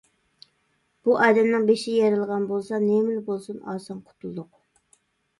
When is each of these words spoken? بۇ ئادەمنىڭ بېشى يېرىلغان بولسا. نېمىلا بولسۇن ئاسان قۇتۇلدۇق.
بۇ 1.09 1.17
ئادەمنىڭ 1.25 1.67
بېشى 1.69 1.93
يېرىلغان 1.97 2.47
بولسا. 2.51 2.79
نېمىلا 2.85 3.21
بولسۇن 3.27 3.59
ئاسان 3.75 4.01
قۇتۇلدۇق. 4.07 4.49